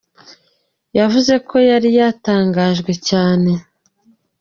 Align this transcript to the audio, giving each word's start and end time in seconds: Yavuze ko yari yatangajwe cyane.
Yavuze 0.97 1.33
ko 1.49 1.55
yari 1.69 1.89
yatangajwe 1.99 2.91
cyane. 3.07 3.51